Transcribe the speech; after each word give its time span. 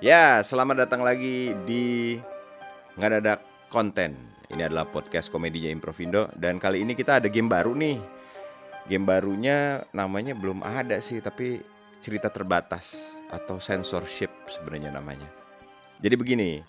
Ya, 0.00 0.40
selamat 0.40 0.88
datang 0.88 1.04
lagi 1.04 1.52
di 1.68 2.16
Nggak 2.96 3.20
Ada 3.20 3.36
Konten. 3.68 4.16
Ini 4.48 4.64
adalah 4.64 4.88
podcast 4.88 5.28
komedinya 5.28 5.68
Improvindo 5.68 6.32
dan 6.40 6.56
kali 6.56 6.80
ini 6.80 6.96
kita 6.96 7.20
ada 7.20 7.28
game 7.28 7.52
baru 7.52 7.76
nih. 7.76 8.00
Game 8.88 9.04
barunya 9.04 9.84
namanya 9.92 10.32
belum 10.32 10.64
ada 10.64 10.96
sih, 11.04 11.20
tapi 11.20 11.60
cerita 12.00 12.32
terbatas 12.32 12.96
atau 13.28 13.60
censorship 13.60 14.32
sebenarnya 14.48 14.88
namanya. 14.88 15.28
Jadi 16.00 16.16
begini, 16.16 16.64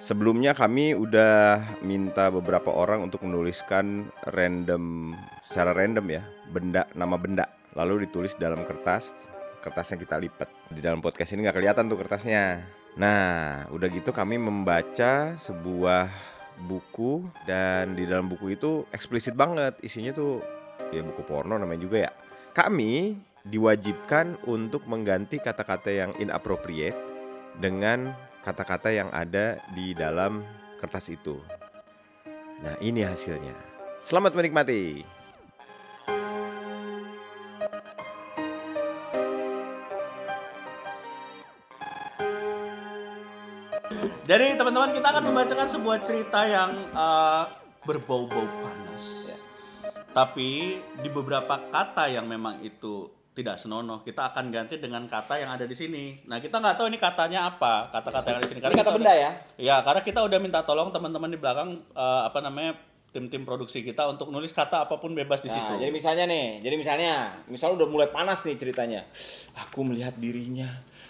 sebelumnya 0.00 0.56
kami 0.56 0.96
udah 0.96 1.60
minta 1.84 2.32
beberapa 2.32 2.72
orang 2.72 3.04
untuk 3.04 3.28
menuliskan 3.28 4.08
random 4.32 5.12
secara 5.44 5.76
random 5.76 6.16
ya, 6.16 6.24
benda 6.48 6.88
nama 6.96 7.20
benda 7.20 7.44
lalu 7.76 8.08
ditulis 8.08 8.32
dalam 8.40 8.64
kertas 8.64 9.33
kertasnya 9.64 9.96
kita 9.96 10.20
lipat. 10.20 10.68
Di 10.68 10.84
dalam 10.84 11.00
podcast 11.00 11.32
ini 11.32 11.48
nggak 11.48 11.56
kelihatan 11.56 11.88
tuh 11.88 11.96
kertasnya. 11.96 12.60
Nah 13.00 13.64
udah 13.72 13.88
gitu 13.88 14.12
kami 14.12 14.36
membaca 14.36 15.32
sebuah 15.40 16.12
buku 16.68 17.24
dan 17.48 17.96
di 17.96 18.04
dalam 18.04 18.28
buku 18.28 18.52
itu 18.52 18.84
eksplisit 18.92 19.32
banget. 19.32 19.80
Isinya 19.80 20.12
tuh 20.12 20.44
ya 20.92 21.00
buku 21.00 21.24
porno 21.24 21.56
namanya 21.56 21.80
juga 21.80 22.04
ya. 22.04 22.12
Kami 22.52 23.16
diwajibkan 23.48 24.44
untuk 24.44 24.84
mengganti 24.84 25.40
kata-kata 25.40 25.88
yang 25.88 26.10
inappropriate 26.20 26.96
dengan 27.56 28.12
kata-kata 28.44 28.92
yang 28.92 29.08
ada 29.10 29.56
di 29.72 29.96
dalam 29.96 30.44
kertas 30.76 31.08
itu. 31.08 31.40
Nah 32.60 32.76
ini 32.84 33.00
hasilnya. 33.00 33.56
Selamat 34.04 34.36
menikmati 34.36 35.23
Jadi 44.24 44.56
teman-teman 44.56 44.90
kita 44.96 45.06
akan 45.12 45.22
membacakan 45.28 45.68
sebuah 45.68 45.98
cerita 46.00 46.40
yang 46.48 46.70
uh, 46.96 47.44
berbau-bau 47.84 48.46
panas. 48.64 49.34
Tapi 50.14 50.78
di 51.02 51.08
beberapa 51.10 51.58
kata 51.68 52.06
yang 52.06 52.24
memang 52.24 52.62
itu 52.62 53.10
tidak 53.34 53.58
senonoh, 53.58 54.06
kita 54.06 54.30
akan 54.30 54.54
ganti 54.54 54.78
dengan 54.78 55.10
kata 55.10 55.42
yang 55.42 55.50
ada 55.50 55.66
di 55.66 55.74
sini. 55.74 56.22
Nah 56.30 56.38
kita 56.38 56.62
nggak 56.62 56.78
tahu 56.78 56.86
ini 56.86 57.02
katanya 57.02 57.50
apa, 57.50 57.90
kata-kata 57.90 58.26
yang 58.30 58.38
ada 58.38 58.46
di 58.46 58.50
sini. 58.54 58.60
Ini 58.62 58.78
kata 58.78 58.92
benda 58.94 59.10
udah- 59.10 59.18
ya? 59.18 59.30
Ya, 59.58 59.76
karena 59.82 60.00
kita 60.06 60.20
udah 60.22 60.38
minta 60.38 60.62
tolong 60.62 60.94
teman-teman 60.94 61.34
di 61.34 61.38
belakang 61.42 61.82
uh, 61.98 62.30
apa 62.30 62.38
namanya 62.38 62.78
tim-tim 63.10 63.42
produksi 63.46 63.82
kita 63.82 64.06
untuk 64.10 64.30
nulis 64.30 64.54
kata 64.54 64.86
apa 64.86 64.98
pun 65.02 65.14
bebas 65.14 65.42
di 65.42 65.50
situ. 65.50 65.70
Nah, 65.70 65.78
jadi 65.78 65.90
misalnya 65.94 66.26
nih, 66.26 66.62
jadi 66.62 66.74
misalnya, 66.74 67.12
misalnya 67.46 67.82
udah 67.82 67.88
mulai 67.90 68.08
panas 68.10 68.42
nih 68.42 68.58
ceritanya. 68.58 69.06
Aku 69.54 69.86
melihat 69.86 70.18
dirinya, 70.18 70.66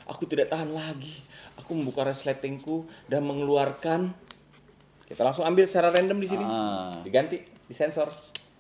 aku 0.09 0.29
tidak 0.29 0.53
tahan 0.53 0.71
lagi. 0.73 1.17
Aku 1.61 1.77
membuka 1.77 2.05
resletingku 2.05 2.85
dan 3.09 3.25
mengeluarkan. 3.25 4.13
Kita 5.05 5.21
langsung 5.21 5.45
ambil 5.45 5.69
secara 5.69 5.93
random 5.93 6.19
di 6.21 6.29
sini. 6.29 6.45
Ah. 6.45 7.01
Diganti, 7.05 7.41
disensor. 7.69 8.09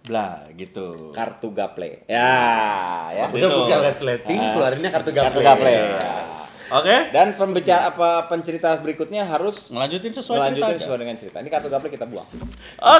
Blah 0.04 0.52
gitu. 0.52 1.16
Kartu 1.16 1.48
gaple. 1.56 2.04
Ya, 2.04 3.08
ya. 3.08 3.24
Udah 3.32 3.48
itu. 3.48 3.58
buka 3.64 3.76
resleting, 3.80 4.40
keluarinnya 4.52 4.90
kartu 4.92 5.10
gaple. 5.16 5.32
Kartu 5.32 5.40
gaple. 5.40 5.72
Ya. 5.72 6.24
Oke. 6.72 6.96
Dan 7.12 7.32
pembicara 7.36 7.92
apa 7.92 8.28
pencerita 8.28 8.76
berikutnya 8.80 9.24
harus 9.24 9.72
Ngelanjutin 9.72 10.12
sesuai 10.12 10.38
melanjutin 10.52 10.68
cerita. 10.76 10.84
sesuai 10.84 10.98
dengan 11.00 11.16
cerita. 11.16 11.36
Ini 11.40 11.50
kartu 11.52 11.68
gaple 11.72 11.88
kita 11.92 12.04
buang. 12.08 12.28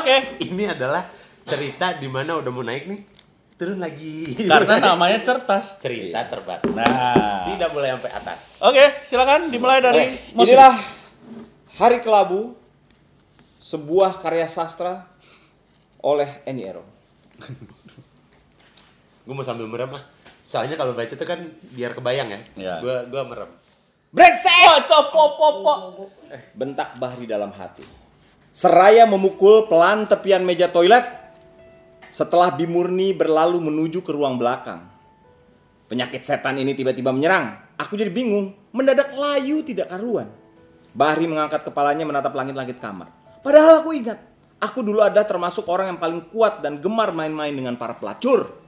Oke. 0.00 0.16
Ini 0.40 0.72
adalah 0.72 1.04
cerita 1.44 1.92
di 1.96 2.08
mana 2.08 2.40
udah 2.40 2.50
mau 2.52 2.64
naik 2.64 2.88
nih, 2.88 3.00
turun 3.54 3.78
lagi. 3.78 4.34
Karena 4.44 4.82
namanya 4.92 5.22
certas. 5.22 5.78
cerita 5.78 6.26
terbatas. 6.26 6.70
Nah. 6.74 7.46
Tidak 7.54 7.70
boleh 7.70 7.94
sampai 7.94 8.12
atas. 8.12 8.40
Oke, 8.62 8.84
silakan 9.06 9.50
dimulai 9.50 9.78
dari 9.78 10.18
Oke, 10.18 10.34
musik. 10.34 10.54
inilah 10.54 10.74
Hari 11.74 11.98
Kelabu, 12.02 12.54
sebuah 13.58 14.22
karya 14.22 14.46
sastra 14.46 15.06
oleh 15.98 16.42
Eni 16.46 16.62
Ero. 16.62 16.84
Gue 19.24 19.34
mau 19.34 19.42
sambil 19.42 19.66
merem. 19.66 19.90
Soalnya 20.44 20.76
kalau 20.76 20.92
baca 20.92 21.08
tuh 21.08 21.24
kan 21.24 21.40
biar 21.72 21.96
kebayang 21.96 22.28
ya. 22.28 22.40
Iya. 22.54 22.74
Gue 22.84 22.96
gua 23.08 23.22
merem. 23.24 23.50
Brengsek! 24.14 24.68
Oh, 24.70 24.78
copo, 24.86 25.22
popo. 25.34 25.72
Bentak 26.54 26.94
Bahri 27.00 27.26
dalam 27.26 27.50
hati. 27.50 27.82
Seraya 28.54 29.08
memukul 29.08 29.66
pelan 29.66 30.06
tepian 30.06 30.46
meja 30.46 30.70
toilet 30.70 31.02
setelah 32.14 32.54
Bimurni 32.54 33.10
berlalu 33.10 33.58
menuju 33.58 33.98
ke 33.98 34.14
ruang 34.14 34.38
belakang. 34.38 34.86
Penyakit 35.90 36.22
setan 36.22 36.54
ini 36.62 36.70
tiba-tiba 36.78 37.10
menyerang. 37.10 37.58
Aku 37.74 37.98
jadi 37.98 38.06
bingung, 38.06 38.54
mendadak 38.70 39.10
layu 39.18 39.66
tidak 39.66 39.90
karuan. 39.90 40.30
Bahri 40.94 41.26
mengangkat 41.26 41.66
kepalanya 41.66 42.06
menatap 42.06 42.30
langit-langit 42.38 42.78
kamar. 42.78 43.10
Padahal 43.42 43.82
aku 43.82 43.98
ingat, 43.98 44.22
aku 44.62 44.86
dulu 44.86 45.02
ada 45.02 45.26
termasuk 45.26 45.66
orang 45.66 45.90
yang 45.90 45.98
paling 45.98 46.22
kuat 46.30 46.62
dan 46.62 46.78
gemar 46.78 47.10
main-main 47.10 47.50
dengan 47.50 47.74
para 47.74 47.98
pelacur. 47.98 48.62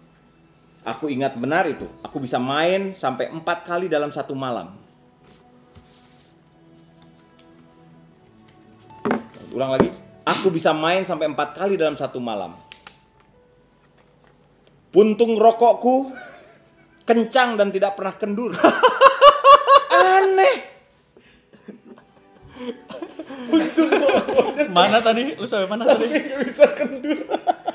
Aku 0.82 1.06
ingat 1.06 1.38
benar 1.38 1.70
itu, 1.70 1.86
aku 2.02 2.18
bisa 2.18 2.42
main 2.42 2.98
sampai 2.98 3.30
empat 3.30 3.62
kali 3.62 3.86
dalam 3.86 4.10
satu 4.10 4.34
malam. 4.34 4.74
Ulang 9.54 9.70
lagi. 9.70 9.88
Aku 10.26 10.50
bisa 10.50 10.74
main 10.74 11.06
sampai 11.06 11.30
empat 11.30 11.54
kali 11.54 11.78
dalam 11.78 11.94
satu 11.94 12.18
malam. 12.18 12.65
Puntung 14.96 15.36
rokokku 15.36 16.08
kencang 17.04 17.60
dan 17.60 17.68
tidak 17.68 18.00
pernah 18.00 18.16
kendur. 18.16 18.56
Aneh. 20.16 20.56
Mana 24.76 25.04
tadi? 25.04 25.36
Lu 25.36 25.44
sampai 25.44 25.68
mana 25.68 25.84
tadi? 25.84 26.08
bisa 26.48 26.64
kendur. 26.72 27.28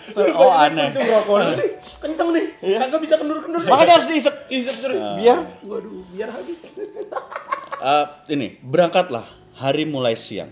Sampai- 0.10 0.34
Oh, 0.34 0.50
aneh. 0.50 0.90
Rokoknya 0.98 1.62
nih, 1.62 1.70
kenceng 2.02 2.30
nih. 2.34 2.46
Kagak 2.58 3.00
bisa 3.06 3.16
kendur-kendur. 3.22 3.62
Makanya 3.70 4.02
harus 4.02 4.10
diisep, 4.10 4.36
isep 4.50 4.76
terus. 4.82 5.02
Biar 5.22 5.62
Waduh, 5.62 6.02
biar 6.10 6.34
habis. 6.34 6.66
Eh, 6.74 8.06
ini, 8.34 8.58
berangkatlah. 8.66 9.30
Hari 9.62 9.86
mulai 9.86 10.18
siang. 10.18 10.50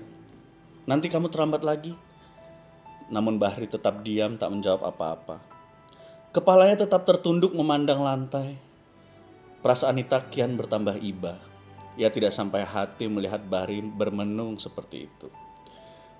Nanti 0.85 1.09
kamu 1.09 1.33
terlambat 1.33 1.65
lagi. 1.65 1.97
Namun 3.09 3.41
Bahri 3.41 3.65
tetap 3.65 4.05
diam, 4.05 4.37
tak 4.37 4.53
menjawab 4.53 4.85
apa-apa. 4.85 5.41
Kepalanya 6.29 6.85
tetap 6.85 7.09
tertunduk 7.09 7.57
memandang 7.57 8.05
lantai. 8.05 8.53
Perasaan 9.65 9.97
Nita 9.97 10.21
kian 10.29 10.53
bertambah 10.53 11.01
iba. 11.01 11.41
Ia 11.97 12.13
tidak 12.13 12.31
sampai 12.31 12.61
hati 12.61 13.09
melihat 13.09 13.41
Bahri 13.41 13.81
bermenung 13.81 14.61
seperti 14.61 15.09
itu. 15.09 15.27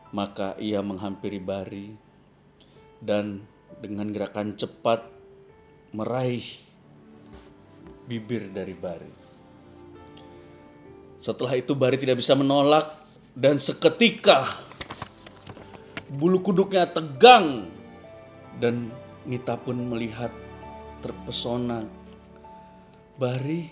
Maka 0.09 0.57
ia 0.57 0.81
menghampiri 0.81 1.37
Bahri 1.37 1.93
dan 2.97 3.45
dengan 3.77 4.09
gerakan 4.09 4.57
cepat 4.57 5.05
meraih 5.93 6.43
bibir 8.09 8.49
dari 8.49 8.73
Bahri. 8.73 9.13
Setelah 11.21 11.53
itu 11.53 11.77
Bari 11.77 12.01
tidak 12.01 12.17
bisa 12.17 12.33
menolak 12.33 12.97
dan 13.37 13.61
seketika 13.61 14.57
bulu 16.09 16.41
kuduknya 16.41 16.89
tegang 16.89 17.69
dan 18.57 18.89
Nita 19.27 19.59
pun 19.59 19.75
melihat 19.75 20.31
terpesona. 21.03 21.83
Bari, 23.19 23.67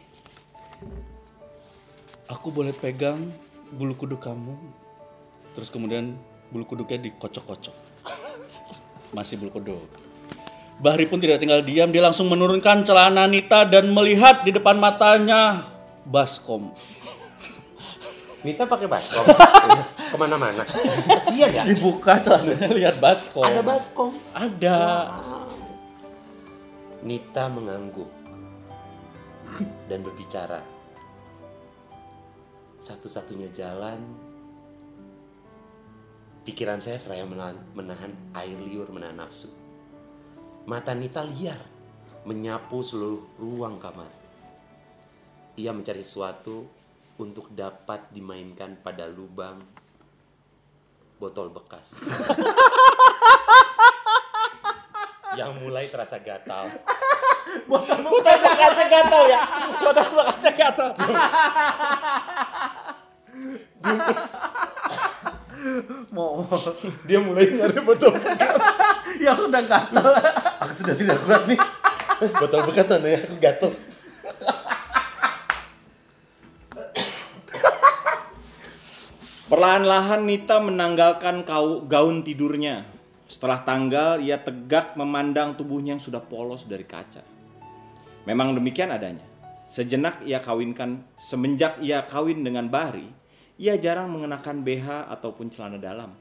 aku 2.28 2.52
boleh 2.52 2.76
pegang 2.76 3.32
bulu 3.72 3.96
kuduk 3.96 4.20
kamu? 4.20 4.56
Terus 5.56 5.72
kemudian 5.72 6.20
bulu 6.52 6.68
kuduknya 6.68 7.08
dikocok-kocok. 7.08 7.76
Masih 9.16 9.40
bulu 9.40 9.56
kuduk. 9.56 9.88
Bahri 10.78 11.10
pun 11.10 11.18
tidak 11.18 11.42
tinggal 11.42 11.66
diam, 11.66 11.90
dia 11.90 12.06
langsung 12.06 12.30
menurunkan 12.30 12.86
celana 12.86 13.26
Nita 13.26 13.66
dan 13.66 13.90
melihat 13.90 14.46
di 14.46 14.54
depan 14.54 14.78
matanya 14.78 15.66
baskom. 16.06 16.70
Nita 18.48 18.64
pakai 18.64 18.88
baskom. 18.88 19.28
Ke 20.12 20.16
mana-mana. 20.16 20.64
Kasian 21.04 21.52
ya. 21.52 21.68
Dibuka 21.68 22.16
celananya 22.16 22.72
lihat 22.80 22.96
baskom. 23.04 23.44
Ada 23.44 23.60
baskom. 23.60 24.16
Ada. 24.32 24.80
Nita 27.04 27.52
mengangguk 27.52 28.08
dan 29.92 30.00
berbicara. 30.00 30.64
Satu-satunya 32.80 33.52
jalan 33.52 34.00
pikiran 36.48 36.80
saya 36.80 36.96
seraya 36.96 37.28
menahan, 37.28 37.60
menahan 37.76 38.16
air 38.32 38.56
liur 38.56 38.88
menahan 38.96 39.28
nafsu. 39.28 39.52
Mata 40.64 40.96
Nita 40.96 41.20
liar 41.28 41.60
menyapu 42.24 42.80
seluruh 42.80 43.28
ruang 43.36 43.76
kamar. 43.76 44.08
Ia 45.60 45.76
mencari 45.76 46.00
sesuatu 46.00 46.77
untuk 47.18 47.50
dapat 47.50 48.14
dimainkan 48.14 48.78
pada 48.82 49.10
lubang 49.10 49.62
botol 51.18 51.50
bekas. 51.50 51.98
yang 55.38 55.54
mulai 55.62 55.90
terasa 55.90 56.18
gatal. 56.22 56.70
Botol 57.66 58.00
bekasnya 58.42 58.86
gatal 58.90 59.24
ya. 59.30 59.42
Botol 59.82 60.08
bekasnya 60.14 60.52
gatal. 60.58 60.90
Mau 66.14 66.46
Dia 67.06 67.20
mulai 67.22 67.50
nyari 67.50 67.82
botol 67.82 68.14
bekas. 68.14 68.58
ya 69.22 69.34
udah 69.38 69.62
gatel. 69.66 70.06
Aku 70.66 70.74
sudah 70.74 70.96
tidak 70.98 71.18
kuat 71.26 71.50
nih. 71.50 71.60
Botol 72.38 72.62
bekas 72.70 72.90
mana 72.94 73.08
ya? 73.10 73.20
Aku 73.26 73.36
gatel. 73.42 73.72
Perlahan-lahan 79.58 80.22
Nita 80.30 80.62
menanggalkan 80.62 81.42
kau 81.42 81.82
gaun 81.82 82.22
tidurnya. 82.22 82.86
Setelah 83.26 83.66
tanggal, 83.66 84.22
ia 84.22 84.38
tegak 84.38 84.94
memandang 84.94 85.58
tubuhnya 85.58 85.98
yang 85.98 86.04
sudah 86.06 86.22
polos 86.22 86.70
dari 86.70 86.86
kaca. 86.86 87.26
Memang 88.30 88.54
demikian 88.54 88.94
adanya. 88.94 89.26
Sejenak 89.66 90.22
ia 90.30 90.46
kawinkan, 90.46 91.02
semenjak 91.18 91.82
ia 91.82 92.06
kawin 92.06 92.46
dengan 92.46 92.70
Bahri, 92.70 93.10
ia 93.58 93.74
jarang 93.82 94.14
mengenakan 94.14 94.62
BH 94.62 95.10
ataupun 95.18 95.50
celana 95.50 95.82
dalam. 95.82 96.14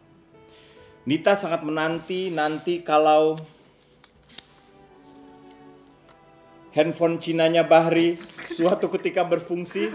Nita 1.04 1.36
sangat 1.36 1.60
menanti 1.60 2.32
nanti 2.32 2.80
kalau 2.80 3.36
handphone 6.72 7.20
Cinanya 7.20 7.68
Bahri 7.68 8.16
suatu 8.48 8.88
ketika 8.88 9.28
berfungsi 9.28 9.92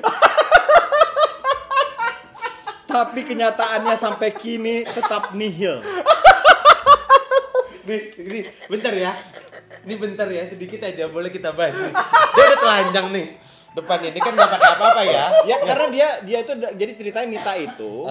tapi 2.91 3.23
kenyataannya 3.23 3.95
sampai 3.95 4.29
kini 4.31 4.83
tetap 4.83 5.31
nihil. 5.31 5.79
Nih, 7.81 8.01
ini 8.15 8.39
bentar 8.67 8.93
ya. 8.93 9.11
Ini 9.81 9.93
bentar 9.97 10.29
ya, 10.29 10.45
sedikit 10.45 10.85
aja 10.85 11.09
boleh 11.09 11.33
kita 11.33 11.49
bahas 11.51 11.73
nih. 11.73 11.89
Dia 12.31 12.43
udah 12.45 12.59
telanjang 12.59 13.07
nih. 13.09 13.27
Depan 13.71 13.99
ini 14.03 14.19
kan 14.19 14.31
nggak 14.31 14.51
pakai 14.51 14.71
apa-apa 14.75 15.01
ya. 15.01 15.25
Ya 15.43 15.57
karena 15.57 15.87
dia 15.89 16.07
dia 16.21 16.37
itu 16.43 16.51
jadi 16.53 16.91
ceritanya 16.93 17.27
Nita 17.27 17.53
itu 17.55 18.05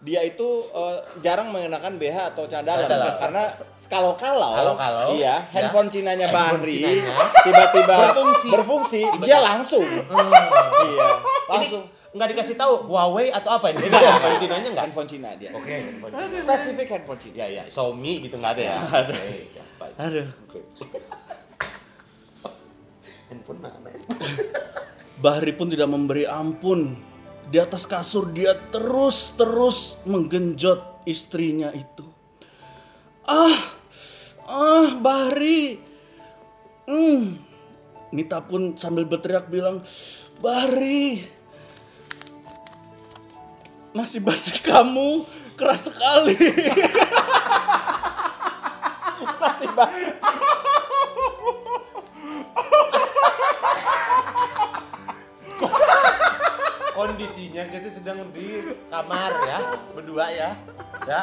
dia 0.00 0.20
itu 0.20 0.48
eh, 0.68 0.96
jarang 1.20 1.48
mengenakan 1.48 1.96
BH 1.96 2.36
atau 2.36 2.44
cadar 2.44 2.76
Celana 2.76 2.92
dalam. 2.92 3.14
karena 3.16 3.42
kalau 3.88 4.12
kalau 4.12 4.52
Kalau-kalau, 4.52 5.16
iya 5.16 5.40
ya. 5.40 5.48
handphone 5.48 5.88
Cinanya 5.88 6.28
Handphone 6.28 6.60
Bahri 6.60 6.76
Cinanya 6.76 7.14
tiba-tiba 7.40 7.94
berfungsi. 8.04 8.48
berfungsi 8.52 9.00
dia 9.24 9.40
langsung 9.40 9.80
iya 9.80 11.08
langsung 11.48 11.82
Ini 11.88 12.03
nggak 12.14 12.28
dikasih 12.30 12.54
tahu 12.54 12.86
Huawei 12.86 13.34
atau 13.34 13.58
apa 13.58 13.74
ini? 13.74 13.82
Enggak, 13.82 14.06
Handphone 14.06 14.38
Cina-nya 14.38 14.68
nggak? 14.70 14.84
handphone 14.86 15.08
Cina 15.10 15.30
dia 15.34 15.50
Oke, 15.50 15.74
handphone 15.74 16.12
Cina. 16.14 16.46
spesifik 16.46 16.88
handphone 16.94 17.20
Cina 17.20 17.36
Ya, 17.42 17.46
ya, 17.50 17.62
Xiaomi 17.66 18.12
gitu 18.22 18.36
nggak 18.38 18.52
ada 18.54 18.62
ya? 18.62 18.76
Ada. 19.02 19.14
siapa? 19.50 19.84
Aduh. 19.98 20.28
Oke. 20.46 20.58
handphone 23.34 23.58
mana? 23.58 23.90
Bahri 25.18 25.52
pun 25.56 25.66
tidak 25.66 25.90
memberi 25.90 26.28
ampun. 26.28 26.94
Di 27.44 27.60
atas 27.60 27.84
kasur 27.84 28.32
dia 28.32 28.56
terus-terus 28.72 30.00
menggenjot 30.08 31.04
istrinya 31.04 31.68
itu. 31.76 32.04
Ah, 33.24 33.56
ah, 34.48 34.96
Bahri. 34.96 35.80
Hmm. 36.88 37.40
Nita 38.12 38.44
pun 38.44 38.76
sambil 38.76 39.08
berteriak 39.08 39.48
bilang, 39.48 39.80
Bahri, 40.40 41.24
nasi 43.94 44.18
basi 44.18 44.58
kamu 44.58 45.22
keras 45.54 45.86
sekali. 45.86 46.34
masih 49.40 49.70
basi 49.76 50.04
Kondisinya 56.94 57.62
kita 57.68 57.90
sedang 57.90 58.30
di 58.30 58.62
kamar 58.88 59.32
ya, 59.44 59.58
berdua 59.92 60.26
ya. 60.30 60.50
Ya. 61.04 61.20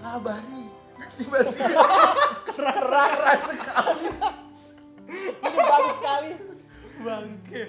Ah, 0.00 0.16
Bari. 0.18 0.70
Nasi 0.96 1.26
basi. 1.28 1.60
keras 2.56 3.40
sekali 3.46 4.08
ini 5.42 5.58
bagus 5.60 5.94
sekali 6.00 6.30
Bangke. 6.96 7.62